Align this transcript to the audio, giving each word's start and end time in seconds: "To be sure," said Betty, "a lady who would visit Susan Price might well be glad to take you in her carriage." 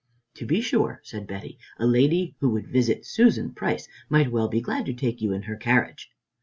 "To 0.37 0.47
be 0.47 0.61
sure," 0.61 0.99
said 1.03 1.27
Betty, 1.27 1.59
"a 1.77 1.85
lady 1.85 2.35
who 2.39 2.49
would 2.49 2.65
visit 2.71 3.05
Susan 3.05 3.53
Price 3.53 3.87
might 4.09 4.31
well 4.31 4.47
be 4.47 4.59
glad 4.59 4.87
to 4.87 4.93
take 4.95 5.21
you 5.21 5.31
in 5.31 5.43
her 5.43 5.55
carriage." 5.55 6.09